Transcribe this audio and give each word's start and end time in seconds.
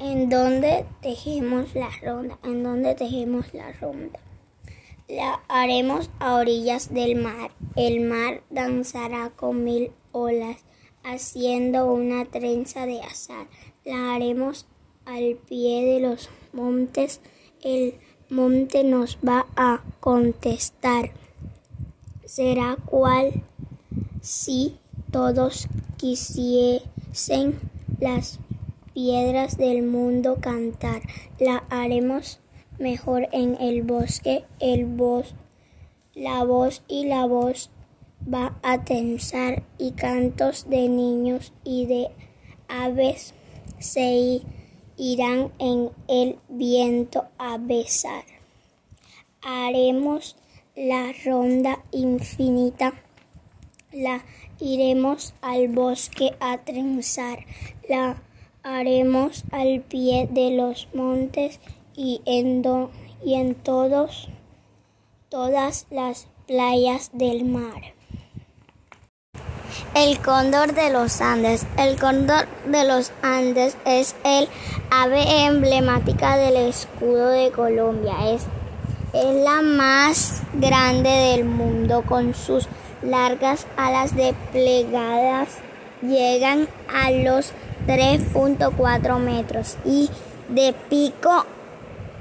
¿En 0.00 0.28
dónde 0.28 0.86
tejemos 1.02 1.72
la 1.76 1.88
ronda? 2.02 2.36
¿En 2.42 2.64
dónde 2.64 2.96
tejemos 2.96 3.54
la 3.54 3.70
ronda? 3.72 4.18
La 5.06 5.40
haremos 5.46 6.10
a 6.18 6.34
orillas 6.34 6.92
del 6.92 7.14
mar. 7.14 7.52
El 7.76 8.00
mar 8.00 8.42
danzará 8.50 9.30
con 9.30 9.62
mil 9.62 9.92
olas, 10.10 10.64
haciendo 11.04 11.92
una 11.92 12.24
trenza 12.24 12.86
de 12.86 13.02
azar. 13.02 13.46
La 13.84 14.14
haremos 14.14 14.66
al 15.04 15.36
pie 15.36 15.84
de 15.84 16.00
los 16.00 16.28
montes. 16.52 17.20
El 17.62 17.94
monte 18.28 18.82
nos 18.82 19.18
va 19.18 19.46
a 19.54 19.84
contestar. 20.00 21.12
Será 22.24 22.76
cual 22.84 23.44
si 24.20 24.76
todos 25.12 25.68
quisiesen 25.98 27.60
las 28.00 28.40
piedras 28.94 29.58
del 29.58 29.82
mundo 29.82 30.38
cantar. 30.40 31.02
La 31.38 31.64
haremos 31.68 32.40
mejor 32.78 33.28
en 33.32 33.60
el 33.60 33.82
bosque. 33.82 34.44
El 34.60 34.86
voz, 34.86 35.34
la 36.14 36.44
voz 36.44 36.82
y 36.88 37.06
la 37.06 37.26
voz 37.26 37.70
va 38.32 38.58
a 38.62 38.84
tensar 38.84 39.62
y 39.78 39.92
cantos 39.92 40.68
de 40.70 40.88
niños 40.88 41.52
y 41.64 41.86
de 41.86 42.08
aves 42.68 43.34
se 43.78 44.40
irán 44.96 45.52
en 45.58 45.90
el 46.08 46.38
viento 46.48 47.26
a 47.38 47.58
besar. 47.58 48.24
Haremos 49.42 50.36
la 50.74 51.12
ronda 51.24 51.84
infinita, 51.92 52.94
la 53.92 54.24
iremos 54.60 55.34
al 55.42 55.68
bosque 55.68 56.34
a 56.40 56.58
trenzar, 56.64 57.44
la 57.88 58.22
haremos 58.64 59.44
al 59.52 59.82
pie 59.82 60.26
de 60.30 60.56
los 60.56 60.88
montes 60.94 61.60
y 61.94 62.22
en, 62.24 62.62
y 63.22 63.34
en 63.34 63.54
todos, 63.54 64.30
todas 65.28 65.86
las 65.90 66.28
playas 66.46 67.10
del 67.12 67.44
mar. 67.44 67.94
El 69.94 70.18
cóndor 70.18 70.72
de 70.72 70.90
los 70.90 71.20
Andes. 71.20 71.66
El 71.76 72.00
cóndor 72.00 72.46
de 72.66 72.84
los 72.84 73.12
Andes 73.22 73.76
es 73.84 74.16
el 74.24 74.48
ave 74.90 75.44
emblemática 75.44 76.36
del 76.36 76.56
escudo 76.56 77.28
de 77.28 77.50
Colombia. 77.50 78.30
Es, 78.30 78.46
es 79.12 79.44
la 79.44 79.60
más 79.60 80.42
grande 80.54 81.10
del 81.10 81.44
mundo 81.44 82.02
con 82.06 82.34
sus 82.34 82.66
largas 83.02 83.66
alas 83.76 84.16
desplegadas. 84.16 85.58
Llegan 86.02 86.68
a 86.92 87.10
los 87.10 87.52
3.4 87.86 89.18
metros 89.18 89.76
y 89.84 90.08
de 90.48 90.74
pico 90.88 91.44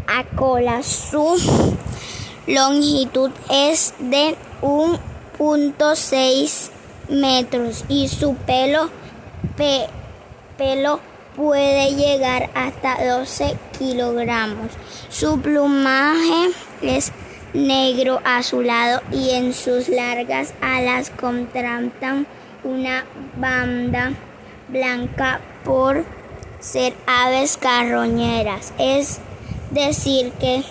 a 0.08 0.24
cola 0.36 0.84
su 0.84 1.38
longitud 2.48 3.32
es 3.50 3.94
de 4.00 4.36
1.6 4.62 6.70
metros 7.10 7.84
y 7.88 8.08
su 8.08 8.36
pelo, 8.36 8.90
pelo 10.58 11.00
puede 11.36 11.96
llegar 11.96 12.50
hasta 12.54 13.18
12 13.18 13.58
kilogramos. 13.78 14.72
Su 15.10 15.40
plumaje 15.40 16.52
es 16.82 17.12
negro 17.54 18.20
azulado 18.24 19.02
y 19.12 19.32
en 19.32 19.54
sus 19.54 19.90
largas 19.90 20.54
alas 20.62 21.12
contrastan 21.12 22.26
una 22.64 23.04
banda 23.38 24.14
blanca 24.70 25.42
por 25.64 26.04
ser 26.60 26.94
aves 27.06 27.58
carroñeras. 27.58 28.74
Es 28.78 29.20
decir, 29.72 30.32
que 30.34 30.64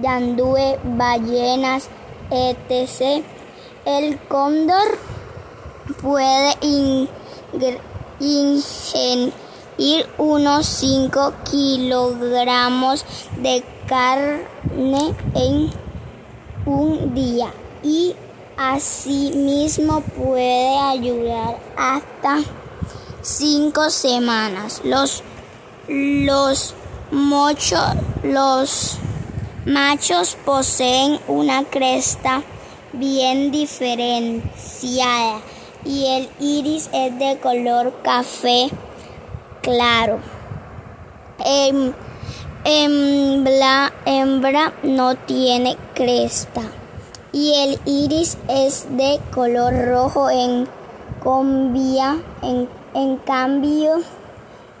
yandúe, 0.00 0.78
ballenas, 0.84 1.88
etc. 2.30 3.24
El 3.84 4.18
cóndor 4.28 4.98
puede 6.02 6.56
ingerir 8.20 9.32
unos 10.18 10.66
5 10.66 11.32
kilogramos 11.50 13.04
de 13.42 13.64
carne 13.86 15.14
en 15.34 15.70
un 16.64 17.14
día 17.14 17.52
y 17.82 18.14
asimismo 18.56 20.00
puede 20.00 20.78
ayudar 20.78 21.60
hasta 21.76 22.38
5 23.22 23.90
semanas. 23.90 24.80
Los, 24.84 25.22
los, 25.88 26.74
los 28.22 28.98
machos 29.66 30.36
poseen 30.44 31.20
una 31.28 31.64
cresta 31.64 32.42
bien 32.92 33.50
diferenciada 33.50 35.40
y 35.86 36.06
el 36.06 36.28
iris 36.40 36.90
es 36.92 37.18
de 37.18 37.38
color 37.38 37.94
café 38.02 38.68
claro. 39.62 40.18
En, 41.44 41.94
hembra 44.04 44.72
no 44.82 45.14
tiene 45.14 45.76
cresta 45.94 46.62
y 47.32 47.52
el 47.54 47.80
iris 47.84 48.36
es 48.48 48.86
de 48.96 49.20
color 49.32 49.72
rojo 49.86 50.28
en, 50.30 50.66
en, 52.42 52.68
en 52.94 53.16
cambio 53.18 54.00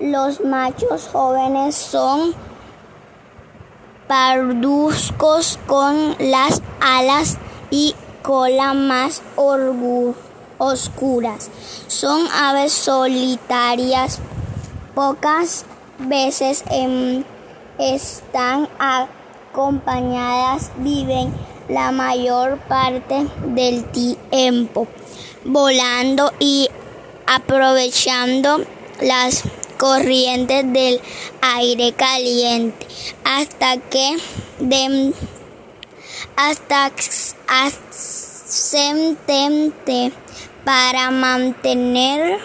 los 0.00 0.40
machos 0.40 1.08
jóvenes 1.12 1.76
son 1.76 2.34
parduzcos 4.08 5.58
con 5.66 6.16
las 6.18 6.62
alas 6.80 7.38
y 7.70 7.94
cola 8.22 8.74
más 8.74 9.22
oscuras. 10.58 11.50
Son 11.86 12.28
aves 12.32 12.72
solitarias, 12.72 14.20
pocas 14.94 15.64
veces 15.98 16.64
están 17.78 18.68
acompañadas, 18.78 20.70
viven 20.78 21.32
la 21.68 21.90
mayor 21.92 22.58
parte 22.68 23.26
del 23.46 23.84
tiempo 23.84 24.86
volando 25.44 26.32
y 26.38 26.68
aprovechando 27.26 28.64
las 29.00 29.42
corrientes 29.78 30.72
del 30.72 31.00
aire 31.40 31.92
caliente 31.92 32.86
hasta 33.24 33.76
que 33.78 34.16
de, 34.58 35.12
hasta 36.36 36.92
para 40.66 41.10
mantener 41.12 42.40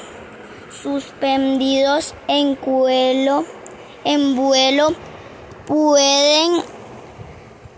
suspendidos 0.83 2.13
en 2.27 2.55
vuelo 2.55 3.43
en 4.03 4.35
vuelo 4.35 4.93
pueden 5.65 6.61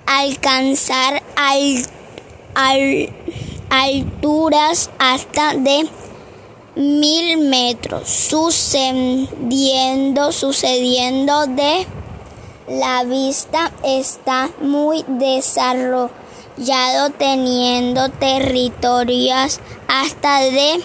alcanzar 0.06 1.24
alturas 3.70 4.90
hasta 5.00 5.56
de 5.56 5.88
mil 6.76 7.38
metros, 7.38 8.10
sucediendo, 8.10 9.30
sucediendo 10.32 11.46
de 11.48 11.86
la 12.68 13.04
vista. 13.04 13.72
Está 13.84 14.50
muy 14.60 15.06
desarrollado, 16.58 17.10
teniendo 17.12 18.10
territorios 18.10 19.60
hasta 19.88 20.40
de 20.40 20.84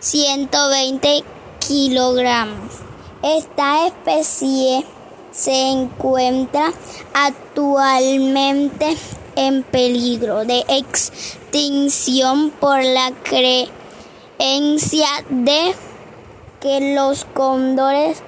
120 0.00 1.24
kilogramos. 1.58 2.72
Esta 3.22 3.86
especie 3.86 4.84
se 5.30 5.70
encuentra 5.70 6.72
actualmente 7.14 8.96
en 9.36 9.62
peligro 9.62 10.44
de 10.44 10.64
extinción 10.68 12.50
por 12.50 12.82
la 12.82 13.12
creencia 13.22 13.70
de 15.30 15.74
que 16.60 16.94
los 16.94 17.24
cóndores 17.24 18.22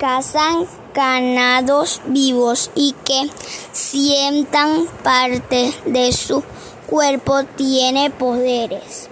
cazan 0.00 0.66
ganados 0.94 2.00
vivos 2.06 2.70
y 2.74 2.94
que 3.04 3.30
sientan 3.70 4.86
parte 5.04 5.74
de 5.84 6.10
su 6.12 6.42
cuerpo 6.86 7.44
tiene 7.44 8.08
poderes 8.08 9.10